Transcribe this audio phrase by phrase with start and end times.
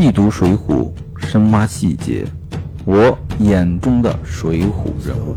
[0.00, 0.94] 细读《水浒》，
[1.26, 2.24] 深挖细节，
[2.86, 5.34] 我眼中的水浒人物。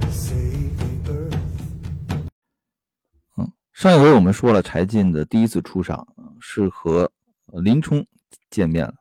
[3.38, 6.08] 嗯，上一回我们说了，柴进的第一次出场
[6.40, 7.12] 是和
[7.48, 8.06] 林冲
[8.52, 8.94] 见面了。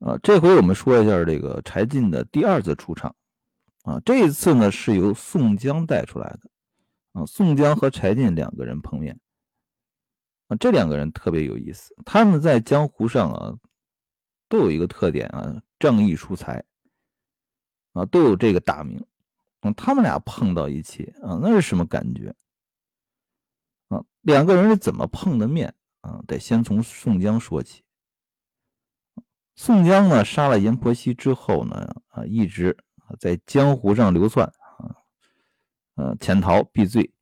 [0.00, 3.14] 啊，这回我们说一下这个柴进的第二次出场。
[3.84, 6.50] 啊，这一次呢是由宋江带出来的。
[7.12, 9.16] 啊，宋江和柴进两个人碰面。
[10.56, 13.54] 这两个人特别有意思，他们在江湖上啊，
[14.48, 16.64] 都有一个特点啊，仗义疏财
[17.92, 19.04] 啊，都有这个大名。
[19.60, 22.34] 嗯，他们俩碰到一起啊，那是什么感觉？
[23.88, 26.20] 啊，两个人是怎么碰的面啊？
[26.26, 27.84] 得先从宋江说起。
[29.54, 32.76] 宋江呢，杀了阎婆惜之后呢，啊，一直
[33.20, 34.46] 在江湖上流窜
[34.78, 34.96] 啊，
[35.94, 37.12] 呃，潜逃避罪。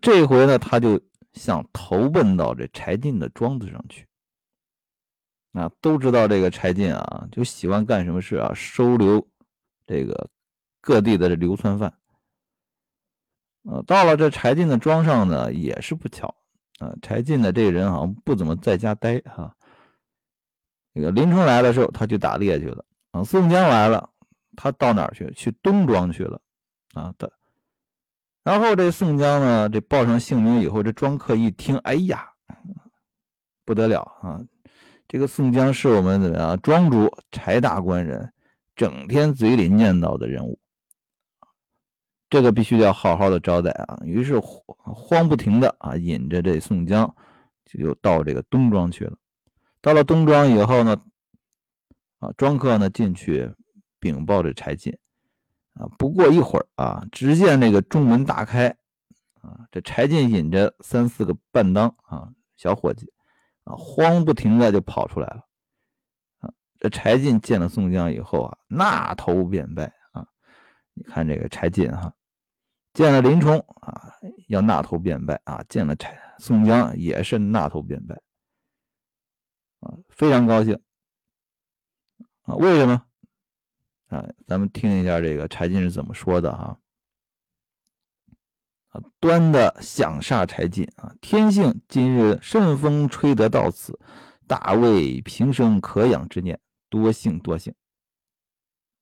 [0.00, 1.00] 这回呢，他就
[1.32, 4.06] 想投奔到这柴进的庄子上去。
[5.52, 8.52] 啊，都知道这个柴进啊，就喜欢干什么事啊？
[8.54, 9.26] 收留
[9.84, 10.30] 这个
[10.80, 11.92] 各地的这流窜犯。
[13.64, 16.34] 呃，到了这柴进的庄上呢，也是不巧
[16.78, 16.94] 啊。
[17.02, 19.56] 柴进的这个人好像不怎么在家待哈。
[20.94, 23.24] 这个林冲来的时候，他去打猎去了啊。
[23.24, 24.08] 宋江来了，
[24.56, 25.32] 他到哪儿去？
[25.32, 26.40] 去东庄去了
[26.94, 27.12] 啊。
[27.18, 27.32] 的。
[28.42, 32.26] 然后这宋江呢，这报上姓名以后，这庄客一听，哎呀，
[33.66, 34.40] 不得了啊！
[35.06, 38.32] 这个宋江是我们怎么样庄主柴大官人，
[38.74, 40.58] 整天嘴里念叨的人物，
[42.30, 44.00] 这个必须要好好的招待啊！
[44.04, 47.14] 于是慌不停的啊，引着这宋江
[47.66, 49.18] 就到这个东庄去了。
[49.82, 50.96] 到了东庄以后呢，
[52.20, 53.52] 啊，庄客呢进去
[53.98, 54.96] 禀报这柴进。
[55.80, 58.68] 啊，不过一会儿啊，只见那个中门大开，
[59.40, 62.28] 啊，这柴进引着三四个伴当啊，
[62.58, 63.10] 小伙计，
[63.64, 65.46] 啊，慌不停的就跑出来了。
[66.40, 70.26] 啊，这柴进见了宋江以后啊，纳头便拜啊。
[70.92, 72.12] 你看这个柴进哈，
[72.92, 74.12] 见了林冲啊，
[74.48, 78.16] 要纳头便拜啊，见了柴宋江也是纳头便拜，
[79.80, 80.78] 啊，非常高兴。
[82.42, 83.02] 啊，为什么？
[84.10, 86.78] 啊，咱们听一下这个柴进是怎么说的哈。
[88.88, 93.96] 啊，端的想煞柴进啊，天幸今日顺风吹得到此，
[94.48, 97.72] 大为平生可养之念，多幸多幸。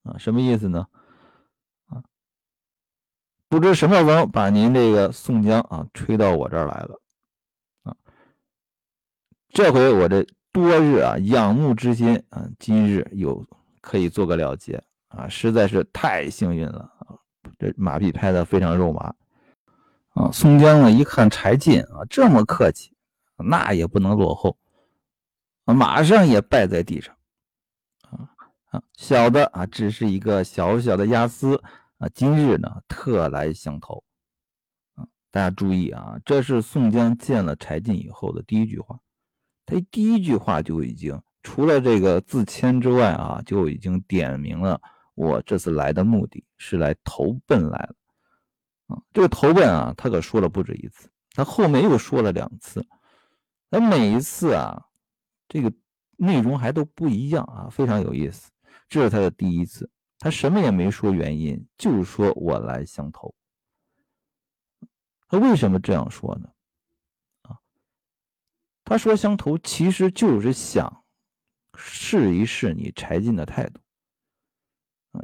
[0.02, 0.86] 啊，什么意思呢？
[1.86, 2.04] 啊，
[3.48, 7.00] 不知什么风把您这个宋江啊吹到我这儿来了。
[7.84, 7.96] 啊，
[9.48, 13.46] 这回我这多日啊仰慕之心啊，今日有
[13.80, 14.84] 可以做个了结。
[15.08, 16.90] 啊，实在是太幸运了！
[17.58, 19.14] 这马屁拍的非常肉麻
[20.10, 20.30] 啊。
[20.30, 22.94] 宋江呢，一看柴进啊这么客气，
[23.36, 24.56] 那也不能落后
[25.64, 27.16] 啊，马上也拜在地上
[28.02, 28.30] 啊
[28.70, 28.82] 啊！
[28.92, 31.60] 小的啊，只是一个小小的押司
[31.96, 34.04] 啊，今日呢特来相投
[34.94, 35.08] 啊。
[35.30, 39.00] 大家注意啊，这是宋江见了柴进以后的第一句话，
[39.64, 44.80] 他第一句话就已经除了这个自谦之外啊，就已经点明了。
[45.18, 47.96] 我这次来的目的是来投奔来了，
[48.86, 52.86] 啊，这个投奔啊，他可说了不止一次，他后面又说了两次，
[53.68, 54.80] 那每一次啊，
[55.48, 55.72] 这个
[56.16, 58.52] 内容还都不一样啊，非常有意思。
[58.88, 59.90] 这是他的第一次，
[60.20, 63.34] 他什么也没说原因，就说我来相投。
[65.26, 66.48] 他为什么这样说呢？
[67.42, 67.58] 啊，
[68.84, 71.04] 他说相投其实就是想
[71.76, 73.80] 试一试你柴进的态度。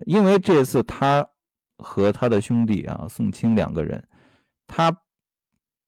[0.06, 1.28] 因为这次他
[1.78, 4.06] 和他的兄弟啊宋清两个人，
[4.66, 4.97] 他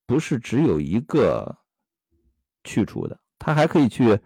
[0.07, 1.59] 不是只有一个
[2.65, 4.19] 去处的，他还可以去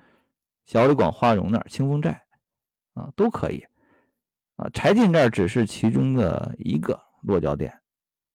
[0.66, 2.22] 小李广花荣那儿、清风寨
[2.94, 3.64] 啊，都可以
[4.56, 4.68] 啊。
[4.72, 7.80] 柴进这儿只是其中的一个落脚点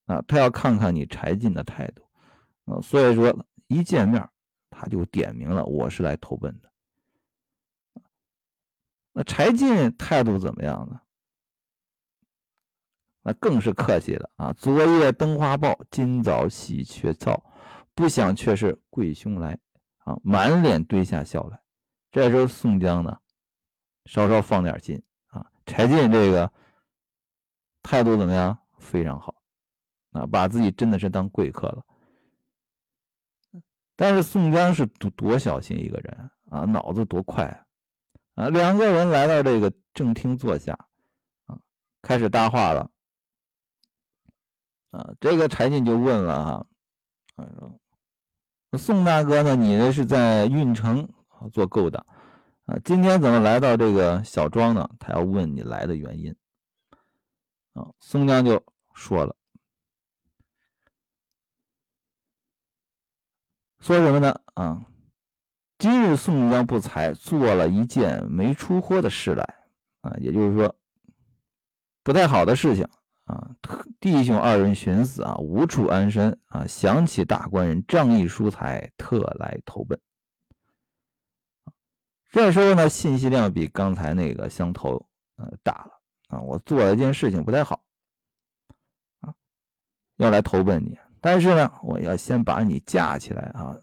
[0.05, 2.03] 啊，他要看看你柴进的态度
[2.65, 3.35] 啊，所以说
[3.67, 4.27] 一见面
[4.69, 6.69] 他就点明了我是来投奔的。
[9.13, 10.99] 那柴进态度怎么样呢？
[13.27, 14.53] 那更是客气了啊！
[14.53, 17.41] 昨夜登花报，今早喜鹊噪，
[17.95, 19.57] 不想却是贵兄来
[20.03, 20.15] 啊！
[20.21, 21.59] 满脸堆下笑来。
[22.11, 23.17] 这时候宋江呢，
[24.05, 25.43] 稍稍放点心啊。
[25.65, 26.53] 柴进这个
[27.81, 28.55] 态度怎么样？
[28.77, 29.33] 非常好
[30.11, 31.83] 啊，把自己真的是当贵客了。
[33.95, 37.45] 但是宋江是多多小心一个人啊，脑子多快
[38.35, 38.49] 啊！
[38.49, 40.77] 两个人来到这个正厅坐下
[41.47, 41.57] 啊，
[42.03, 42.91] 开始搭话了。
[44.95, 46.65] 啊，这个柴进就问了哈，
[48.77, 51.09] 宋大哥呢，你这是在运城
[51.51, 52.05] 做勾当
[52.65, 52.79] 啊？
[52.81, 54.89] 今天怎么来到这个小庄呢？
[54.97, 56.33] 他要问你来的原因
[57.73, 57.91] 啊。
[57.99, 58.63] 宋江就
[58.93, 59.35] 说了，
[63.79, 64.39] 说什么呢？
[64.53, 64.85] 啊，
[65.77, 69.43] 今日宋江不才，做了一件没出货的事来
[69.99, 70.73] 啊，也就是说
[72.01, 72.87] 不太好的事情。
[73.25, 73.49] 啊，
[73.99, 79.99] 弟兄二人寻死啊，无处安身啊，想起大官人仗义疏财，特来投奔。
[82.31, 85.07] 这时候呢，信息量比刚才那个相投
[85.37, 85.91] 呃大了
[86.27, 86.39] 啊。
[86.41, 87.81] 我做了一件事情不太好
[89.21, 89.33] 啊，
[90.17, 93.75] 要来投奔你，但是呢，我要先把你架起来啊。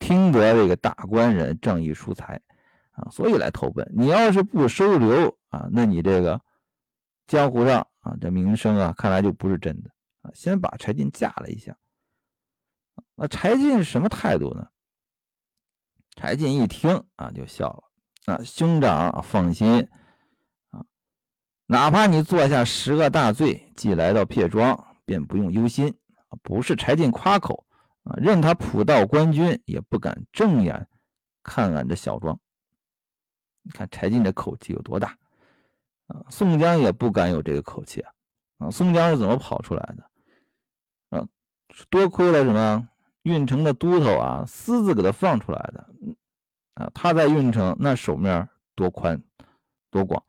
[0.00, 2.40] 听得这个大官人仗义疏财
[2.92, 4.06] 啊，所以来投奔你。
[4.06, 6.40] 要是不收留啊，那你这个
[7.28, 7.86] 江湖上。
[8.00, 9.90] 啊，这名声啊，看来就不是真的
[10.22, 10.30] 啊！
[10.32, 11.76] 先把柴进架了一下，
[13.16, 14.66] 那柴进是什么态度呢？
[16.14, 18.32] 柴进一听啊，就笑了。
[18.32, 19.86] 啊，兄长放心
[20.70, 20.86] 啊，
[21.66, 25.94] 哪怕你做下十个大罪，既来到撇庄，便不用忧心
[26.28, 26.38] 啊。
[26.42, 27.66] 不是柴进夸口
[28.04, 30.88] 啊，任他普道官军也不敢正眼
[31.42, 32.40] 看俺这小庄。
[33.62, 35.18] 你看柴进这口气有多大？
[36.08, 38.12] 啊，宋江也不敢有这个口气啊！
[38.58, 41.18] 啊，宋江是怎么跑出来的？
[41.18, 41.28] 啊，
[41.88, 42.88] 多亏了什么？
[43.22, 45.86] 运城的都头啊，私自给他放出来的。
[46.74, 49.22] 啊，他在运城那手面多宽
[49.90, 50.24] 多广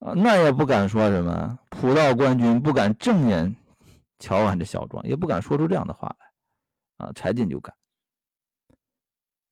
[0.00, 1.58] 啊，那也不敢说什么。
[1.70, 3.54] 普道官军不敢正眼
[4.18, 7.06] 瞧俺这小庄，也不敢说出这样的话来。
[7.06, 7.74] 啊，柴进就敢。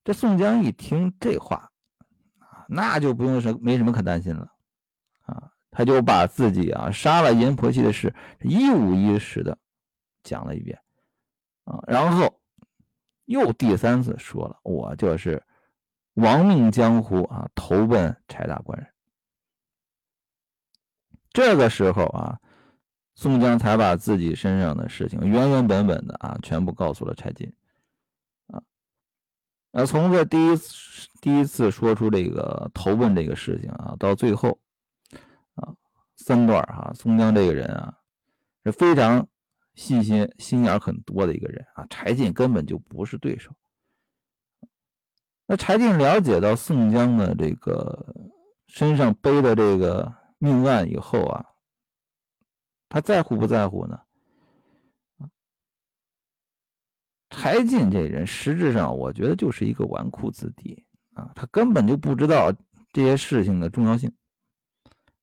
[0.03, 1.71] 这宋江一听这话，
[2.41, 4.52] 啊，那就不用什没什么可担心了。
[5.75, 9.57] 他就把自己啊杀了阎婆惜的事一五一十的
[10.23, 10.79] 讲了一遍
[11.65, 12.39] 啊，然后
[13.25, 15.43] 又第三次说了，我就是
[16.15, 18.87] 亡命江湖啊，投奔柴大官人。
[21.31, 22.39] 这个时候啊，
[23.15, 27.51] 宋江才把自己身上的事情原原本本的啊全部告诉了柴进
[28.49, 28.63] 啊，
[29.71, 34.59] 那，从这第一次第一次说出这个投奔这个事情啊，到最后。
[36.23, 37.99] 三段哈，宋江这个人啊，
[38.65, 39.27] 是非常
[39.75, 41.85] 细心、心眼很多的一个人啊。
[41.91, 43.51] 柴进根本就不是对手。
[45.47, 48.15] 那柴进了解到宋江的这个
[48.69, 51.45] 身上背的这个命案以后啊，
[52.89, 54.01] 他在乎不在乎呢？
[57.31, 62.53] 柴进这人实质上，我觉得就是一个纨绔子弟啊，他根本就不知道
[62.93, 64.13] 这些事情的重要性。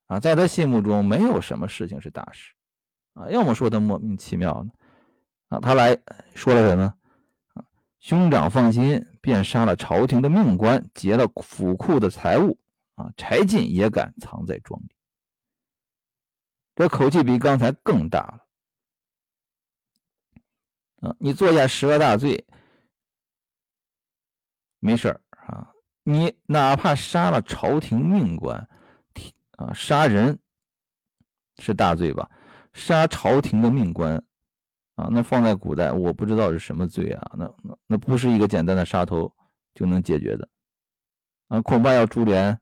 [0.09, 2.51] 啊，在他心目中没有什么事情是大事，
[3.13, 4.71] 啊，要么说他莫名其妙呢，
[5.49, 5.95] 啊，他来
[6.33, 6.91] 说了什么？
[7.53, 7.63] 啊，
[7.99, 12.57] 兄长放心，便杀了朝廷的命官，劫了府库的财物，
[12.95, 14.89] 啊，柴进也敢藏在庄里，
[16.75, 18.41] 这口气比刚才更大
[21.01, 22.47] 了，啊，你做下十恶大罪，
[24.79, 25.71] 没事儿啊，
[26.01, 28.67] 你哪怕杀了朝廷命官。
[29.59, 30.39] 啊，杀人
[31.57, 32.29] 是大罪吧？
[32.71, 34.15] 杀朝廷的命官
[34.95, 37.31] 啊，那放在古代，我不知道是什么罪啊。
[37.37, 39.29] 那那那不是一个简单的杀头
[39.73, 40.47] 就能解决的
[41.49, 42.57] 啊，恐怕要株连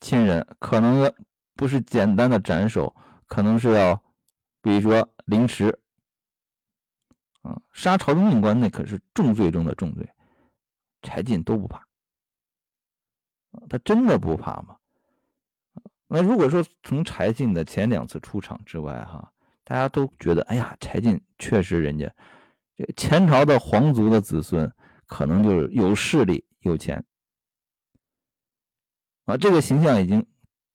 [0.00, 1.12] 亲人，可能
[1.54, 4.02] 不是简单的斩首，可能是要，
[4.62, 5.78] 比如说凌迟
[7.42, 7.60] 啊。
[7.72, 10.08] 杀朝廷命官那可是重罪中的重罪，
[11.02, 11.86] 柴进都不怕。
[13.68, 14.76] 他真的不怕吗？
[16.06, 19.32] 那如果说从柴进的前两次出场之外，哈，
[19.64, 22.12] 大家都觉得，哎呀，柴进确实人家
[22.76, 24.70] 这前朝的皇族的子孙，
[25.06, 27.02] 可能就是有势力、有钱
[29.24, 30.26] 啊，这个形象已经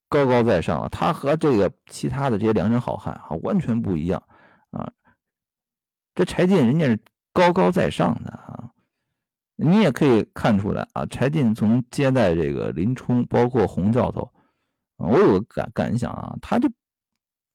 [0.09, 0.89] 高高在上了。
[0.89, 4.23] 他和这个其他的这些梁山好汉啊，完全不一样
[4.71, 4.91] 啊。
[6.15, 6.99] 这柴进人家是
[7.31, 8.66] 高高在上的啊。
[9.59, 14.31] 你也可以看出来啊，柴进从接待这个林冲，包括洪教头，
[14.97, 16.69] 我有个感感想啊，他就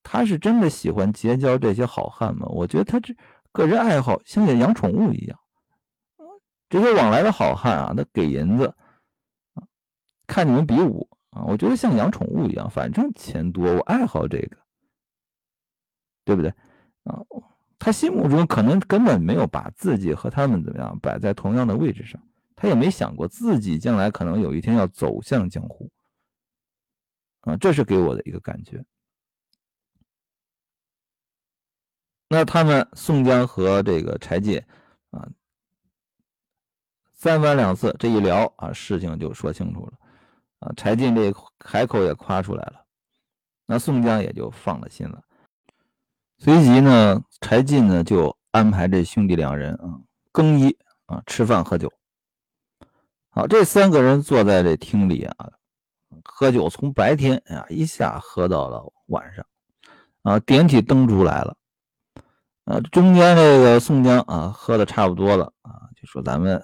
[0.02, 2.46] 他是真的喜欢结交这些好汉吗？
[2.48, 3.14] 我觉得他这
[3.52, 5.38] 个人爱好像养宠物一样，
[6.68, 8.74] 这些往来的好汉啊，他给银子，
[10.26, 14.56] 看你们比武啊，我觉得像养宠物一样，反正钱多，我爱好这个，
[16.24, 16.52] 对不对
[17.04, 17.22] 啊？
[17.84, 22.22] 他心目中可能根本没有把自己和他们怎么样摆在同样的位置上，
[22.54, 25.90] 他也没想过自己将来可能有一天要走向江湖，
[27.40, 28.84] 啊，这是给我的一个感觉。
[32.28, 34.62] 那他们宋江和这个柴进
[35.10, 35.28] 啊，
[37.14, 39.98] 三番两次这一聊啊，事情就说清楚了
[40.60, 40.72] 啊。
[40.76, 42.86] 柴进这海口也夸出来了，
[43.66, 45.24] 那宋江也就放了心了。
[46.44, 50.00] 随即呢，柴进呢就安排这兄弟两人啊
[50.32, 51.88] 更衣啊吃饭喝酒。
[53.30, 55.52] 好，这三个人坐在这厅里啊，
[56.24, 59.46] 喝酒从白天啊一下喝到了晚上
[60.22, 61.56] 啊，点起灯烛来了。
[62.64, 66.60] 啊，中间这个宋江啊，喝的差不多了啊，就说咱们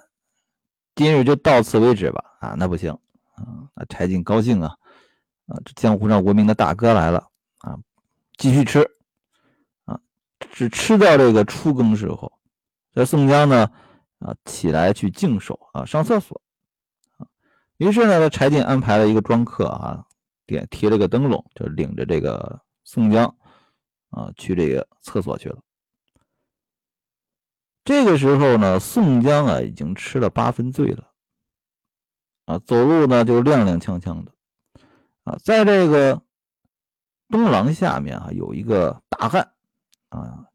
[0.93, 2.21] 今日就到此为止吧。
[2.41, 2.91] 啊，那不行
[3.35, 4.75] 啊，那柴进高兴啊，
[5.47, 7.79] 啊，这江湖上闻名的大哥来了啊，
[8.35, 8.85] 继续吃，
[10.51, 12.31] 只吃到这个初更时候，
[12.93, 13.69] 这宋江呢
[14.19, 16.41] 啊起来去净手啊，上厕所
[17.17, 17.27] 啊，
[17.77, 20.05] 于是呢，柴进安排了一个庄客啊，
[20.45, 23.35] 点提了个灯笼，就领着这个宋江
[24.09, 25.59] 啊去这个厕所去了。
[27.83, 31.11] 这个时候呢，宋江啊已经吃了八分醉了，
[32.45, 34.31] 啊，走路呢就踉踉跄跄的，
[35.23, 36.21] 啊，在这个
[37.29, 39.53] 东廊下面啊有一个大汉，
[40.09, 40.45] 啊，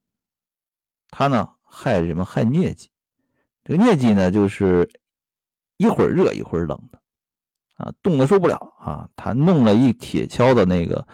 [1.10, 2.90] 他呢害什么害疟疾，
[3.64, 4.88] 这个疟疾呢就是
[5.76, 7.00] 一会儿热一会儿冷的，
[7.74, 11.06] 啊，冻得受不了啊，他弄了一铁锹的那个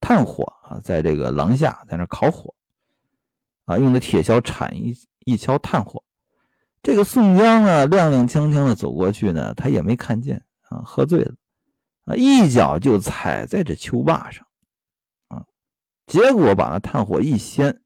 [0.00, 2.54] 炭火啊，在这个廊下在那烤火，
[3.66, 4.94] 啊，用的铁锹铲一。
[5.24, 6.02] 一锹炭火，
[6.82, 11.32] 这个宋江呢，踉踉跄跄的走过去呢，他也没看见啊，喝醉了
[12.06, 14.44] 啊，一脚就踩在这秋坝上，
[16.06, 17.80] 结果把那炭火一掀，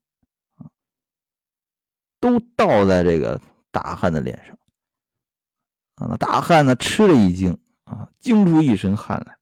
[2.21, 4.57] 都倒在这个大汉的脸上
[5.97, 9.37] 啊，那大汉呢吃了一惊啊，惊出一身汗来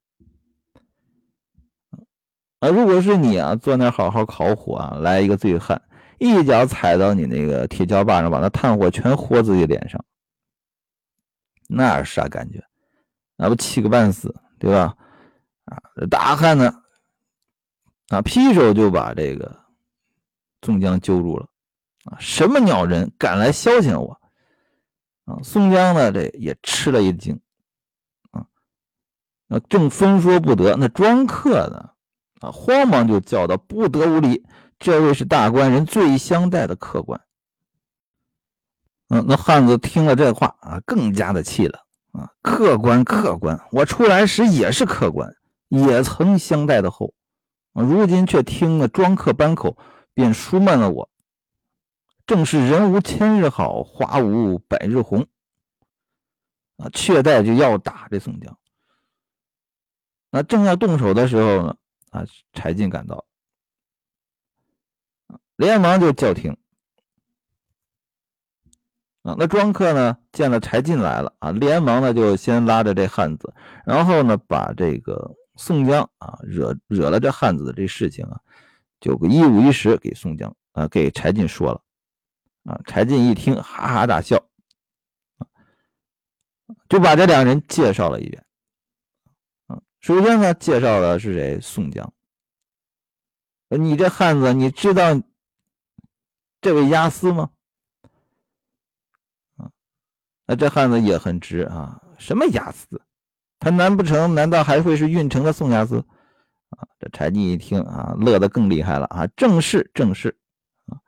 [2.61, 5.81] 啊，如果是你啊，坐那好好烤火啊，来一个醉汉。
[6.19, 10.03] 一脚踩到你那个铁锹把上，把那炭火全豁自己脸上，
[11.69, 12.65] 那是啥感觉？
[13.37, 14.97] 那不气个半死，对吧？
[15.65, 16.84] 啊，大汉呢，
[18.15, 19.61] 啊，劈手就把这个
[20.63, 21.49] 宋江揪住了，
[22.05, 24.21] 啊，什么鸟人敢来消遣我？
[25.25, 27.41] 啊，宋江呢，这也吃了一惊，
[28.31, 28.47] 啊，
[29.49, 31.91] 那正分说不得，那庄客呢，
[32.41, 34.47] 啊，慌忙就叫道：“不得无礼。”
[34.79, 37.21] 这位是大官人最相待的客官。
[39.09, 41.79] 嗯，那汉子听了这话啊，更加的气了
[42.13, 42.31] 啊！
[42.43, 45.35] 客官，客官，我出来时也是客官，
[45.69, 47.15] 也曾相待的厚，
[47.83, 49.77] 如今却听了庄客班口，
[50.15, 51.11] 便疏慢了我。
[52.27, 55.27] 正是人无千日好，花无百日红
[56.79, 56.89] 啊！
[56.93, 58.57] 却待就要打这宋江。
[60.31, 61.77] 那正要动手的时候呢，
[62.11, 63.25] 啊，柴进赶到。
[65.57, 66.57] 连忙就叫停
[69.23, 69.37] 啊！
[69.39, 73.53] 那庄客呢，见了柴进来了啊，连忙呢就先拉着这汉子，
[73.85, 78.41] 然后呢把这个宋江啊惹惹了这汉子的这事情啊，
[79.01, 81.83] 就一五一十给宋江啊给柴进说了
[82.65, 82.81] 啊。
[82.87, 84.45] 柴进一听，哈哈大笑，
[86.89, 88.45] 就把这两人介绍了一遍
[89.67, 89.81] 啊。
[90.01, 91.61] 首先呢，介绍的是谁？
[91.61, 92.13] 宋江。
[93.69, 95.21] 你这汉子，你知道？
[96.61, 97.51] 这位押司吗？
[99.57, 99.71] 啊，
[100.47, 102.03] 那这汉子也很直啊。
[102.19, 103.03] 什么押司？
[103.65, 106.05] 他难不成难道还会是运城的宋押司？
[106.69, 109.27] 啊，这柴进一听啊，乐得更厉害了啊。
[109.29, 110.37] 正是正是
[110.85, 111.01] 啊，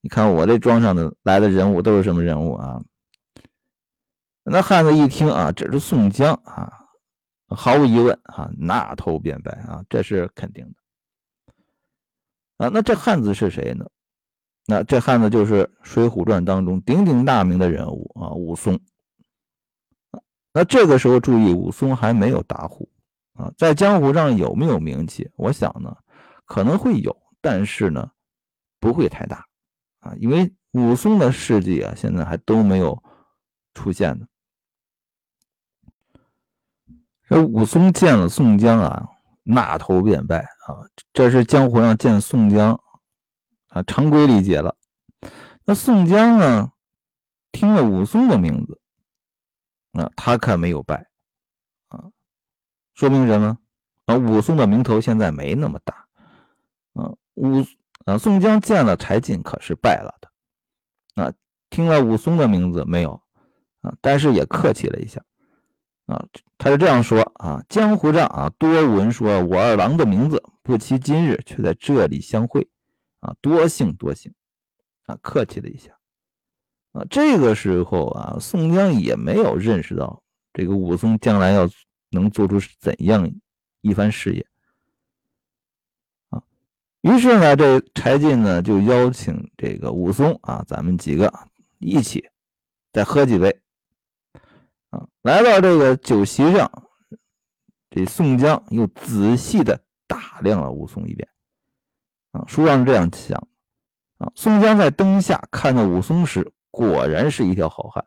[0.00, 2.82] 你看我这庄上的来的人物都是什么人物啊？
[4.42, 6.72] 那汉子一听啊，这是宋江啊，
[7.46, 12.70] 毫无疑问啊，那头便白啊，这是肯定的啊。
[12.74, 13.86] 那这汉子是谁呢？
[14.66, 18.80] 那这汉子就是《水浒传》当中鼎鼎大名的人物啊，武松。
[20.52, 22.88] 那这个时候注意，武松还没有打虎
[23.34, 25.30] 啊，在江湖上有没有名气？
[25.36, 25.96] 我想呢，
[26.44, 28.10] 可能会有，但是呢，
[28.80, 29.46] 不会太大
[30.00, 33.02] 啊，因为武松的事迹啊，现在还都没有
[33.74, 34.26] 出现呢。
[37.28, 39.08] 这武松见了宋江啊，
[39.44, 42.80] 纳头便拜啊，这是江湖上见宋江。
[43.68, 44.74] 啊，常规理解了。
[45.64, 46.72] 那宋江呢？
[47.52, 48.79] 听了武松的名字，
[49.92, 51.08] 啊，他可没有败，
[51.88, 52.10] 啊，
[52.94, 53.58] 说明什么？
[54.06, 56.06] 啊，武松的名头现在没那么大。
[56.94, 57.64] 啊，武
[58.06, 61.22] 啊，宋江见了柴进可是败了的。
[61.22, 61.32] 啊，
[61.70, 63.22] 听了武松的名字没有？
[63.80, 65.24] 啊，但是也客气了一下。
[66.06, 66.26] 啊，
[66.58, 72.68] 他就这样说啊，江湖上啊，多闻说我二郎的名字，不期今日却在这里相会。
[73.20, 74.34] 啊，多幸多幸
[75.06, 75.99] 啊，客气了一下。
[76.92, 81.70] 啊，这个时候啊，宋江也没有认识到这个武松将来要
[82.10, 83.30] 能做出怎样
[83.80, 84.44] 一番事业。
[86.30, 86.42] 啊，
[87.02, 91.32] 于是呢，这柴进呢就邀请这个武松啊，咱们几个
[91.78, 92.28] 一起
[92.92, 93.60] 再喝几杯。
[94.90, 96.88] 啊，来到这个酒席上，
[97.88, 101.28] 这宋江又仔细的打量了武松一遍。
[102.32, 103.46] 啊，书上是这样讲。
[104.18, 106.52] 啊，宋江在灯下看到武松时。
[106.70, 108.06] 果然是一条好汉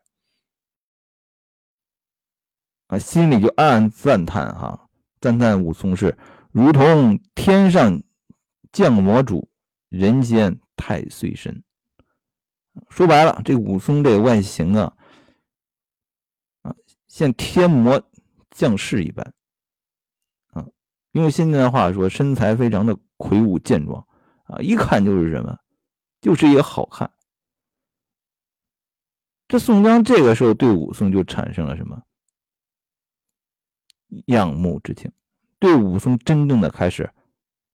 [2.88, 4.90] 啊，心里就暗暗赞叹哈，
[5.20, 6.18] 赞叹武松是
[6.52, 8.04] 如同天上
[8.72, 9.50] 降魔主，
[9.90, 11.64] 人间太岁神。
[12.90, 14.96] 说白了，这武松这外形啊，
[16.64, 16.76] 啊，
[17.08, 18.02] 像天魔
[18.50, 19.34] 降世一般
[20.48, 20.66] 啊。
[21.12, 24.08] 用现在的话说，身材非常的魁梧健壮
[24.46, 25.56] 啊，一看就是什么，
[26.22, 27.13] 就是一个好汉。
[29.54, 32.02] 这宋江这个时候对武松就产生了什么
[34.26, 35.12] 仰慕之情，
[35.60, 37.08] 对武松真正的开始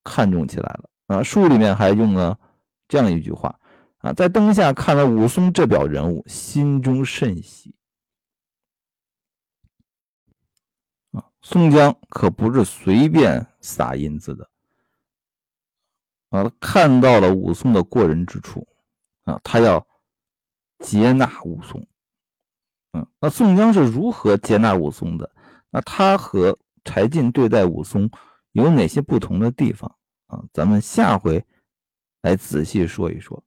[0.03, 1.23] 看重起来了啊！
[1.23, 2.37] 书里面还用了
[2.89, 3.57] 这样一句话
[3.99, 7.73] 啊，在灯下看了武松这表人物，心中甚喜
[11.11, 11.31] 啊！
[11.41, 14.49] 宋江可不是随便撒银子的
[16.27, 18.67] 啊，看到了武松的过人之处
[19.23, 19.87] 啊，他要。
[20.79, 21.85] 接纳武松，
[22.93, 25.29] 嗯，那宋江是如何接纳武松的？
[25.69, 28.09] 那他和柴进对待武松
[28.53, 29.93] 有哪些不同的地方
[30.27, 30.43] 啊？
[30.53, 31.45] 咱们下回
[32.21, 33.43] 来仔细说一说。